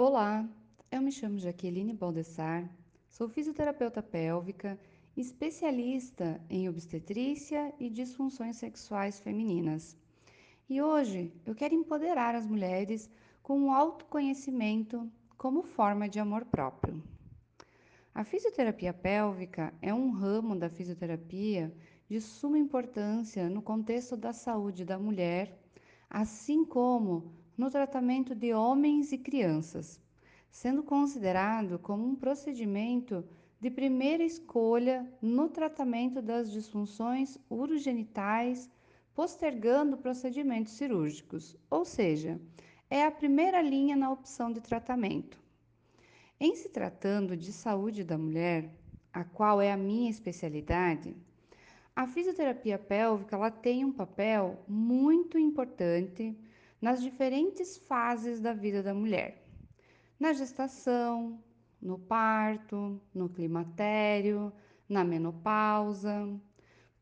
Olá, 0.00 0.48
eu 0.92 1.02
me 1.02 1.10
chamo 1.10 1.40
Jaqueline 1.40 1.92
Baldessar, 1.92 2.70
sou 3.10 3.28
fisioterapeuta 3.28 4.00
pélvica, 4.00 4.78
especialista 5.16 6.40
em 6.48 6.68
obstetrícia 6.68 7.74
e 7.80 7.90
disfunções 7.90 8.58
sexuais 8.58 9.18
femininas. 9.18 9.96
E 10.70 10.80
hoje 10.80 11.32
eu 11.44 11.52
quero 11.52 11.74
empoderar 11.74 12.36
as 12.36 12.46
mulheres 12.46 13.10
com 13.42 13.64
o 13.64 13.72
autoconhecimento 13.72 15.10
como 15.36 15.64
forma 15.64 16.08
de 16.08 16.20
amor 16.20 16.44
próprio. 16.44 17.02
A 18.14 18.22
fisioterapia 18.22 18.94
pélvica 18.94 19.74
é 19.82 19.92
um 19.92 20.12
ramo 20.12 20.54
da 20.54 20.70
fisioterapia 20.70 21.74
de 22.08 22.20
suma 22.20 22.56
importância 22.56 23.50
no 23.50 23.60
contexto 23.60 24.16
da 24.16 24.32
saúde 24.32 24.84
da 24.84 24.96
mulher, 24.96 25.58
assim 26.08 26.64
como 26.64 27.36
no 27.58 27.68
tratamento 27.68 28.36
de 28.36 28.54
homens 28.54 29.10
e 29.10 29.18
crianças, 29.18 30.00
sendo 30.48 30.80
considerado 30.84 31.76
como 31.80 32.06
um 32.06 32.14
procedimento 32.14 33.24
de 33.60 33.68
primeira 33.68 34.22
escolha 34.22 35.04
no 35.20 35.48
tratamento 35.48 36.22
das 36.22 36.52
disfunções 36.52 37.36
urogenitais, 37.50 38.70
postergando 39.12 39.96
procedimentos 39.96 40.74
cirúrgicos, 40.74 41.56
ou 41.68 41.84
seja, 41.84 42.40
é 42.88 43.04
a 43.04 43.10
primeira 43.10 43.60
linha 43.60 43.96
na 43.96 44.12
opção 44.12 44.52
de 44.52 44.60
tratamento. 44.60 45.36
Em 46.38 46.54
se 46.54 46.68
tratando 46.68 47.36
de 47.36 47.52
saúde 47.52 48.04
da 48.04 48.16
mulher, 48.16 48.70
a 49.12 49.24
qual 49.24 49.60
é 49.60 49.72
a 49.72 49.76
minha 49.76 50.08
especialidade, 50.08 51.16
a 51.96 52.06
fisioterapia 52.06 52.78
pélvica 52.78 53.34
ela 53.34 53.50
tem 53.50 53.84
um 53.84 53.90
papel 53.90 54.62
muito 54.68 55.36
importante 55.36 56.38
nas 56.80 57.02
diferentes 57.02 57.76
fases 57.76 58.40
da 58.40 58.52
vida 58.52 58.82
da 58.82 58.94
mulher. 58.94 59.44
Na 60.18 60.32
gestação, 60.32 61.42
no 61.80 61.98
parto, 61.98 63.00
no 63.14 63.28
climatério, 63.28 64.52
na 64.88 65.04
menopausa. 65.04 66.28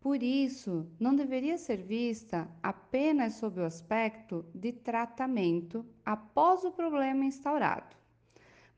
Por 0.00 0.22
isso, 0.22 0.86
não 1.00 1.14
deveria 1.14 1.58
ser 1.58 1.78
vista 1.78 2.48
apenas 2.62 3.34
sob 3.34 3.60
o 3.60 3.64
aspecto 3.64 4.44
de 4.54 4.72
tratamento 4.72 5.84
após 6.04 6.64
o 6.64 6.70
problema 6.70 7.24
instaurado, 7.24 7.96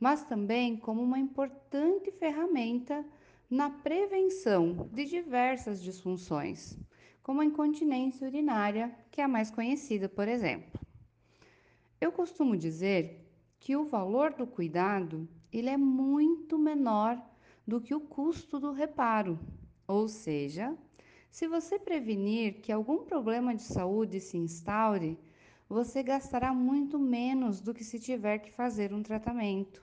mas 0.00 0.24
também 0.24 0.76
como 0.76 1.02
uma 1.02 1.18
importante 1.18 2.10
ferramenta 2.12 3.04
na 3.50 3.70
prevenção 3.70 4.88
de 4.92 5.04
diversas 5.04 5.82
disfunções, 5.82 6.78
como 7.22 7.40
a 7.40 7.44
incontinência 7.44 8.26
urinária, 8.26 8.94
que 9.10 9.20
é 9.20 9.24
a 9.24 9.28
mais 9.28 9.50
conhecida, 9.50 10.08
por 10.08 10.28
exemplo. 10.28 10.87
Eu 12.00 12.12
costumo 12.12 12.56
dizer 12.56 13.28
que 13.58 13.76
o 13.76 13.84
valor 13.84 14.32
do 14.32 14.46
cuidado 14.46 15.28
ele 15.52 15.68
é 15.68 15.76
muito 15.76 16.56
menor 16.56 17.20
do 17.66 17.80
que 17.80 17.94
o 17.94 18.00
custo 18.00 18.60
do 18.60 18.70
reparo. 18.70 19.38
Ou 19.86 20.06
seja, 20.06 20.76
se 21.30 21.48
você 21.48 21.78
prevenir 21.78 22.60
que 22.60 22.70
algum 22.70 22.98
problema 22.98 23.54
de 23.54 23.62
saúde 23.62 24.20
se 24.20 24.36
instaure, 24.36 25.18
você 25.68 26.02
gastará 26.02 26.52
muito 26.54 26.98
menos 26.98 27.60
do 27.60 27.74
que 27.74 27.82
se 27.82 27.98
tiver 27.98 28.38
que 28.38 28.52
fazer 28.52 28.94
um 28.94 29.02
tratamento. 29.02 29.82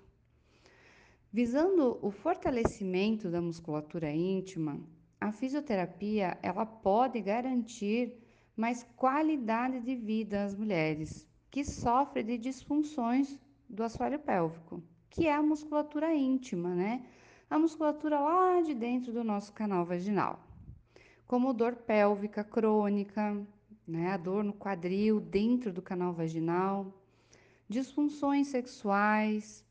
Visando 1.32 2.00
o 2.02 2.10
fortalecimento 2.10 3.30
da 3.30 3.42
musculatura 3.42 4.10
íntima, 4.10 4.80
a 5.20 5.34
fisioterapia 5.34 6.38
ela 6.42 6.66
pode 6.66 7.20
garantir 7.20 8.18
mais 8.56 8.84
qualidade 8.96 9.82
de 9.82 9.96
vida 9.96 10.46
às 10.46 10.56
mulheres, 10.56 11.28
que 11.56 11.64
sofre 11.64 12.22
de 12.22 12.38
disfunções 12.38 13.40
do 13.70 13.82
assoalho 13.82 14.20
pélvico, 14.20 14.84
que 15.10 15.26
é 15.26 15.34
a 15.34 15.42
musculatura 15.42 16.14
íntima, 16.14 16.76
né? 16.76 17.06
A 17.50 17.58
musculatura 17.58 18.20
lá 18.20 18.60
de 18.60 18.74
dentro 18.74 19.14
do 19.14 19.24
nosso 19.24 19.54
canal 19.54 19.86
vaginal. 19.86 20.38
Como 21.26 21.54
dor 21.54 21.78
pélvica 21.78 22.44
crônica, 22.44 23.42
né? 23.88 24.12
A 24.12 24.18
dor 24.18 24.44
no 24.44 24.52
quadril 24.52 25.22
dentro 25.22 25.72
do 25.72 25.82
canal 25.82 26.12
vaginal, 26.12 26.94
disfunções 27.70 28.48
sexuais, 28.48 29.64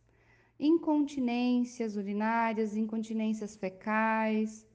incontinências 0.58 1.96
urinárias, 1.96 2.78
incontinências 2.78 3.56
fecais, 3.56 4.66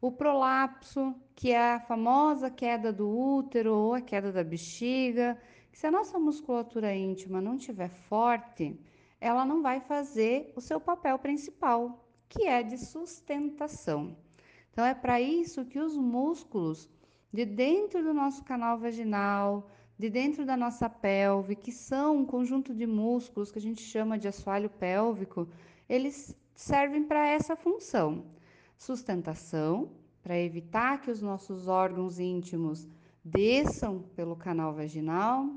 o 0.00 0.12
prolapso, 0.12 1.12
que 1.34 1.50
é 1.50 1.72
a 1.72 1.80
famosa 1.80 2.48
queda 2.48 2.92
do 2.92 3.08
útero 3.10 3.74
ou 3.74 3.94
a 3.94 4.00
queda 4.00 4.30
da 4.30 4.44
bexiga, 4.44 5.36
se 5.72 5.86
a 5.86 5.90
nossa 5.90 6.18
musculatura 6.18 6.94
íntima 6.94 7.40
não 7.40 7.56
estiver 7.56 7.88
forte, 7.88 8.78
ela 9.20 9.44
não 9.44 9.62
vai 9.62 9.80
fazer 9.80 10.52
o 10.56 10.60
seu 10.60 10.80
papel 10.80 11.18
principal, 11.18 12.04
que 12.28 12.44
é 12.44 12.62
de 12.62 12.78
sustentação. 12.78 14.16
Então, 14.70 14.84
é 14.84 14.94
para 14.94 15.20
isso 15.20 15.64
que 15.64 15.78
os 15.78 15.96
músculos 15.96 16.88
de 17.32 17.44
dentro 17.44 18.02
do 18.02 18.12
nosso 18.12 18.42
canal 18.44 18.78
vaginal, 18.78 19.70
de 19.98 20.10
dentro 20.10 20.44
da 20.44 20.56
nossa 20.56 20.88
pelve, 20.88 21.54
que 21.54 21.72
são 21.72 22.18
um 22.18 22.26
conjunto 22.26 22.74
de 22.74 22.86
músculos 22.86 23.50
que 23.52 23.58
a 23.58 23.62
gente 23.62 23.82
chama 23.82 24.18
de 24.18 24.28
assoalho 24.28 24.68
pélvico, 24.68 25.48
eles 25.88 26.36
servem 26.54 27.04
para 27.04 27.26
essa 27.26 27.54
função: 27.54 28.24
sustentação, 28.76 29.90
para 30.22 30.38
evitar 30.38 31.00
que 31.00 31.10
os 31.10 31.22
nossos 31.22 31.68
órgãos 31.68 32.18
íntimos 32.18 32.88
desçam 33.24 34.02
pelo 34.16 34.36
canal 34.36 34.74
vaginal, 34.74 35.48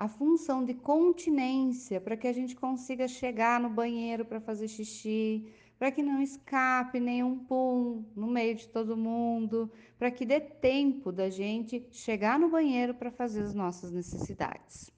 a 0.00 0.08
função 0.08 0.64
de 0.64 0.72
continência 0.72 2.00
para 2.00 2.16
que 2.16 2.26
a 2.26 2.32
gente 2.32 2.56
consiga 2.56 3.06
chegar 3.06 3.60
no 3.60 3.68
banheiro 3.68 4.24
para 4.24 4.40
fazer 4.40 4.66
xixi, 4.66 5.52
para 5.78 5.92
que 5.92 6.02
não 6.02 6.22
escape 6.22 6.98
nenhum 6.98 7.38
pum 7.38 8.02
no 8.16 8.26
meio 8.26 8.54
de 8.54 8.66
todo 8.66 8.96
mundo, 8.96 9.70
para 9.98 10.10
que 10.10 10.24
dê 10.24 10.40
tempo 10.40 11.12
da 11.12 11.28
gente 11.28 11.86
chegar 11.90 12.38
no 12.38 12.48
banheiro 12.48 12.94
para 12.94 13.10
fazer 13.10 13.42
as 13.42 13.52
nossas 13.52 13.92
necessidades. 13.92 14.90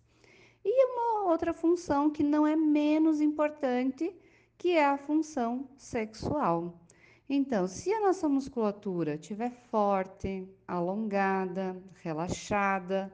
E 0.64 0.86
uma 0.92 1.28
outra 1.32 1.52
função 1.52 2.08
que 2.08 2.22
não 2.22 2.46
é 2.46 2.54
menos 2.54 3.20
importante, 3.20 4.14
que 4.56 4.68
é 4.68 4.86
a 4.86 4.96
função 4.96 5.68
sexual. 5.76 6.80
Então, 7.28 7.66
se 7.66 7.92
a 7.92 7.98
nossa 7.98 8.28
musculatura 8.28 9.16
estiver 9.16 9.50
forte, 9.50 10.48
alongada, 10.64 11.76
relaxada, 12.04 13.12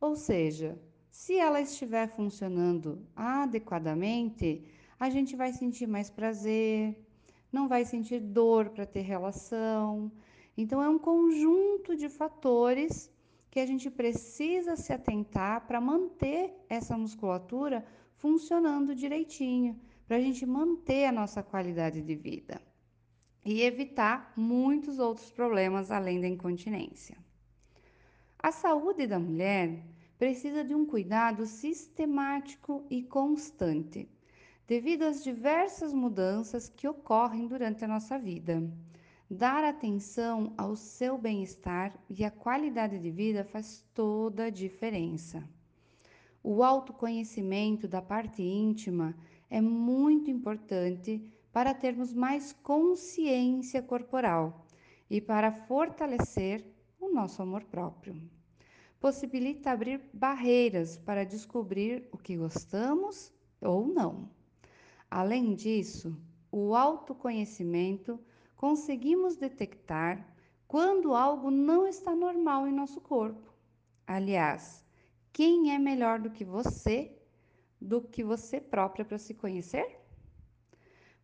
ou 0.00 0.14
seja, 0.14 0.78
se 1.14 1.38
ela 1.38 1.60
estiver 1.60 2.08
funcionando 2.08 3.06
adequadamente, 3.14 4.64
a 4.98 5.08
gente 5.08 5.36
vai 5.36 5.52
sentir 5.52 5.86
mais 5.86 6.10
prazer, 6.10 7.06
não 7.52 7.68
vai 7.68 7.84
sentir 7.84 8.18
dor 8.18 8.70
para 8.70 8.84
ter 8.84 9.02
relação. 9.02 10.10
Então, 10.56 10.82
é 10.82 10.88
um 10.88 10.98
conjunto 10.98 11.94
de 11.94 12.08
fatores 12.08 13.08
que 13.48 13.60
a 13.60 13.64
gente 13.64 13.88
precisa 13.88 14.74
se 14.74 14.92
atentar 14.92 15.64
para 15.68 15.80
manter 15.80 16.52
essa 16.68 16.98
musculatura 16.98 17.86
funcionando 18.16 18.92
direitinho, 18.92 19.80
para 20.08 20.16
a 20.16 20.20
gente 20.20 20.44
manter 20.44 21.04
a 21.04 21.12
nossa 21.12 21.44
qualidade 21.44 22.02
de 22.02 22.16
vida 22.16 22.60
e 23.44 23.62
evitar 23.62 24.32
muitos 24.36 24.98
outros 24.98 25.30
problemas 25.30 25.92
além 25.92 26.20
da 26.20 26.26
incontinência. 26.26 27.16
A 28.36 28.50
saúde 28.50 29.06
da 29.06 29.20
mulher 29.20 29.93
precisa 30.18 30.64
de 30.64 30.74
um 30.74 30.86
cuidado 30.86 31.46
sistemático 31.46 32.84
e 32.88 33.02
constante, 33.02 34.08
devido 34.66 35.02
às 35.02 35.22
diversas 35.22 35.92
mudanças 35.92 36.68
que 36.68 36.88
ocorrem 36.88 37.46
durante 37.46 37.84
a 37.84 37.88
nossa 37.88 38.18
vida. 38.18 38.62
Dar 39.30 39.64
atenção 39.64 40.52
ao 40.56 40.76
seu 40.76 41.18
bem-estar 41.18 41.98
e 42.08 42.24
à 42.24 42.30
qualidade 42.30 42.98
de 42.98 43.10
vida 43.10 43.44
faz 43.44 43.84
toda 43.94 44.44
a 44.44 44.50
diferença. 44.50 45.42
O 46.42 46.62
autoconhecimento 46.62 47.88
da 47.88 48.02
parte 48.02 48.42
íntima 48.42 49.14
é 49.50 49.60
muito 49.60 50.30
importante 50.30 51.22
para 51.52 51.72
termos 51.72 52.12
mais 52.12 52.52
consciência 52.52 53.82
corporal 53.82 54.66
e 55.08 55.20
para 55.20 55.52
fortalecer 55.52 56.64
o 57.00 57.12
nosso 57.12 57.40
amor 57.40 57.64
próprio. 57.64 58.20
Possibilita 59.04 59.70
abrir 59.70 60.00
barreiras 60.14 60.96
para 60.96 61.26
descobrir 61.26 62.08
o 62.10 62.16
que 62.16 62.38
gostamos 62.38 63.30
ou 63.60 63.86
não. 63.86 64.30
Além 65.10 65.54
disso, 65.54 66.16
o 66.50 66.74
autoconhecimento 66.74 68.18
conseguimos 68.56 69.36
detectar 69.36 70.26
quando 70.66 71.14
algo 71.14 71.50
não 71.50 71.86
está 71.86 72.16
normal 72.16 72.66
em 72.66 72.72
nosso 72.72 72.98
corpo. 72.98 73.52
Aliás, 74.06 74.82
quem 75.34 75.74
é 75.74 75.78
melhor 75.78 76.18
do 76.18 76.30
que 76.30 76.42
você, 76.42 77.14
do 77.78 78.00
que 78.00 78.24
você 78.24 78.58
própria 78.58 79.04
para 79.04 79.18
se 79.18 79.34
conhecer? 79.34 80.00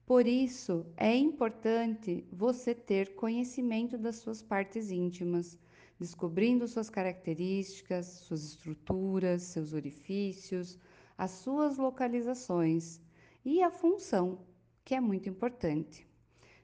Por 0.05 0.27
isso, 0.27 0.85
é 0.99 1.17
importante 1.17 2.29
você 2.31 2.75
ter 2.75 3.15
conhecimento 3.15 3.97
das 3.97 4.17
suas 4.17 4.43
partes 4.43 4.91
íntimas, 4.91 5.59
descobrindo 6.01 6.67
suas 6.67 6.89
características, 6.89 8.07
suas 8.07 8.43
estruturas, 8.43 9.43
seus 9.43 9.75
orifícios, 9.75 10.79
as 11.19 11.31
suas 11.33 11.77
localizações, 11.77 12.99
e 13.45 13.63
a 13.63 13.71
função, 13.71 14.39
que 14.83 14.95
é 14.95 15.01
muito 15.01 15.29
importante. 15.29 16.09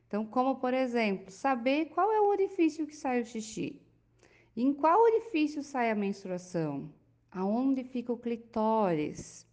Então, 0.07 0.25
como 0.25 0.57
por 0.57 0.73
exemplo, 0.73 1.31
saber 1.31 1.87
qual 1.87 2.11
é 2.11 2.21
o 2.21 2.29
orifício 2.29 2.87
que 2.87 2.97
sai 2.97 3.21
o 3.21 3.27
xixi, 3.27 3.79
em 4.57 4.73
qual 4.73 5.03
orifício 5.03 5.63
sai 5.63 5.91
a 5.91 5.95
menstruação, 5.95 6.91
aonde 7.31 7.85
fica 7.85 8.13
o 8.13 8.19
clitóris, 8.19 9.47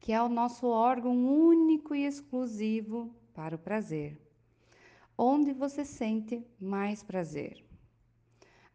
que 0.00 0.12
é 0.12 0.22
o 0.22 0.30
nosso 0.30 0.66
órgão 0.66 1.14
único 1.14 1.94
e 1.94 2.06
exclusivo 2.06 3.14
para 3.34 3.56
o 3.56 3.58
prazer, 3.58 4.18
onde 5.18 5.52
você 5.52 5.84
sente 5.84 6.42
mais 6.58 7.02
prazer. 7.02 7.65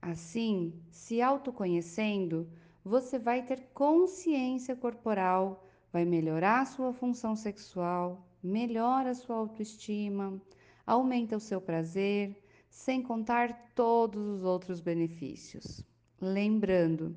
Assim, 0.01 0.73
se 0.89 1.21
autoconhecendo, 1.21 2.49
você 2.83 3.19
vai 3.19 3.43
ter 3.45 3.67
consciência 3.71 4.75
corporal, 4.75 5.67
vai 5.93 6.05
melhorar 6.05 6.65
sua 6.65 6.91
função 6.91 7.35
sexual, 7.35 8.25
melhora 8.41 9.13
sua 9.13 9.35
autoestima, 9.35 10.41
aumenta 10.87 11.37
o 11.37 11.39
seu 11.39 11.61
prazer, 11.61 12.35
sem 12.67 13.03
contar 13.03 13.71
todos 13.75 14.25
os 14.25 14.43
outros 14.43 14.79
benefícios. 14.79 15.85
Lembrando, 16.19 17.15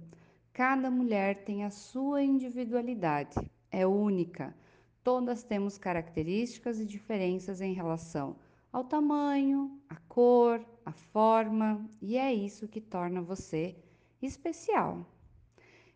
cada 0.53 0.91
mulher 0.91 1.43
tem 1.43 1.65
a 1.65 1.71
sua 1.71 2.23
individualidade, 2.23 3.51
é 3.71 3.87
única. 3.87 4.55
Todas 5.03 5.43
temos 5.43 5.79
características 5.79 6.79
e 6.79 6.85
diferenças 6.85 7.63
em 7.63 7.73
relação 7.73 8.37
ao 8.75 8.83
tamanho, 8.83 9.81
à 9.89 9.95
cor, 10.09 10.61
à 10.85 10.91
forma, 10.91 11.89
e 12.03 12.17
é 12.17 12.35
isso 12.35 12.67
que 12.67 12.81
torna 12.81 13.23
você 13.23 13.77
especial. 14.21 15.09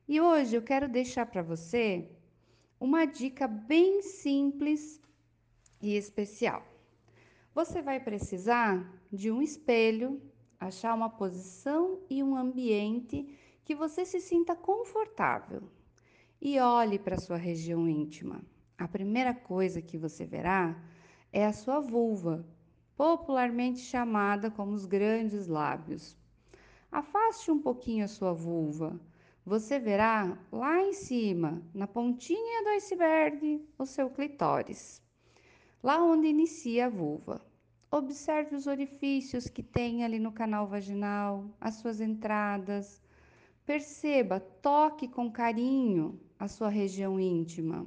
E 0.06 0.20
hoje 0.20 0.54
eu 0.54 0.62
quero 0.62 0.88
deixar 0.88 1.26
para 1.26 1.42
você 1.42 2.08
uma 2.78 3.04
dica 3.04 3.48
bem 3.48 4.00
simples 4.00 5.02
e 5.82 5.96
especial. 5.96 6.64
Você 7.52 7.82
vai 7.82 7.98
precisar 7.98 8.88
de 9.12 9.28
um 9.28 9.42
espelho, 9.42 10.22
achar 10.60 10.94
uma 10.94 11.10
posição 11.10 11.98
e 12.08 12.22
um 12.22 12.36
ambiente 12.36 13.26
que 13.64 13.74
você 13.74 14.06
se 14.06 14.20
sinta 14.20 14.54
confortável. 14.54 15.64
E 16.40 16.60
olhe 16.60 16.96
para 16.96 17.18
sua 17.18 17.38
região 17.38 17.88
íntima. 17.88 18.40
A 18.78 18.86
primeira 18.86 19.34
coisa 19.34 19.82
que 19.82 19.98
você 19.98 20.24
verá 20.24 20.80
é 21.32 21.44
a 21.44 21.52
sua 21.52 21.80
vulva, 21.80 22.46
popularmente 22.98 23.78
chamada 23.78 24.50
como 24.50 24.72
os 24.72 24.84
grandes 24.84 25.46
lábios. 25.46 26.16
Afaste 26.90 27.48
um 27.48 27.62
pouquinho 27.62 28.04
a 28.04 28.08
sua 28.08 28.32
vulva. 28.32 29.00
Você 29.46 29.78
verá 29.78 30.36
lá 30.50 30.82
em 30.82 30.92
cima, 30.92 31.62
na 31.72 31.86
pontinha 31.86 32.64
do 32.64 32.70
iceberg, 32.70 33.64
o 33.78 33.86
seu 33.86 34.10
clitóris, 34.10 35.00
lá 35.80 36.02
onde 36.02 36.26
inicia 36.26 36.86
a 36.86 36.88
vulva. 36.90 37.40
Observe 37.88 38.56
os 38.56 38.66
orifícios 38.66 39.48
que 39.48 39.62
tem 39.62 40.04
ali 40.04 40.18
no 40.18 40.32
canal 40.32 40.66
vaginal, 40.66 41.56
as 41.60 41.76
suas 41.76 42.00
entradas. 42.00 43.00
Perceba, 43.64 44.40
toque 44.40 45.06
com 45.06 45.30
carinho 45.30 46.20
a 46.36 46.48
sua 46.48 46.68
região 46.68 47.20
íntima. 47.20 47.86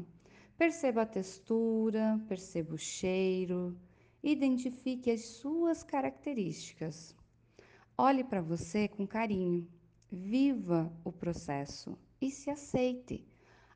Perceba 0.57 1.01
a 1.01 1.05
textura, 1.05 2.17
perceba 2.29 2.75
o 2.75 2.77
cheiro 2.77 3.77
Identifique 4.23 5.09
as 5.09 5.21
suas 5.21 5.81
características. 5.81 7.15
Olhe 7.97 8.23
para 8.23 8.41
você 8.41 8.87
com 8.87 9.07
carinho. 9.07 9.67
Viva 10.11 10.91
o 11.03 11.11
processo 11.11 11.97
e 12.21 12.29
se 12.29 12.49
aceite. 12.49 13.25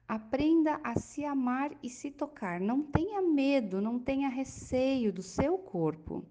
Aprenda 0.08 0.80
a 0.84 1.00
se 1.00 1.26
amar 1.26 1.76
e 1.82 1.90
se 1.90 2.12
tocar. 2.12 2.60
Não 2.60 2.84
tenha 2.84 3.22
medo, 3.22 3.82
não 3.82 3.98
tenha 3.98 4.30
receio 4.30 5.12
do 5.12 5.24
seu 5.24 5.58
corpo. 5.58 6.24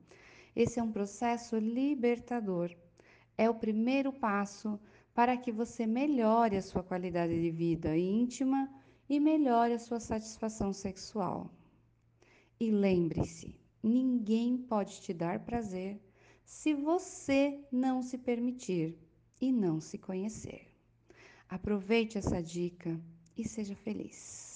Esse 0.55 0.79
é 0.79 0.83
um 0.83 0.93
processo 0.93 1.57
libertador. 1.57 2.71
É 3.37 3.51
o 3.51 3.55
primeiro 3.55 4.13
passo 4.13 4.79
para 5.13 5.37
que 5.37 5.51
você 5.51 5.87
melhore 5.87 6.57
a 6.57 6.63
sua 6.63 6.85
qualidade 6.85 7.41
de 7.41 7.51
vida 7.51 7.97
íntima 7.97 8.71
e 9.09 9.19
melhore 9.19 9.73
a 9.73 9.79
sua 9.79 9.99
satisfação 9.99 10.73
sexual. 10.73 11.51
E 12.61 12.71
lembre-se, 12.71 13.59
Ninguém 13.87 14.57
pode 14.57 15.03
te 15.03 15.13
dar 15.13 15.41
prazer 15.41 16.01
se 16.43 16.73
você 16.73 17.61
não 17.71 18.03
se 18.03 18.17
permitir 18.17 18.97
e 19.39 19.53
não 19.53 19.79
se 19.79 19.99
conhecer. 19.99 20.67
Aproveite 21.47 22.17
essa 22.17 22.43
dica 22.43 22.99
e 23.37 23.47
seja 23.47 23.77
feliz. 23.77 24.54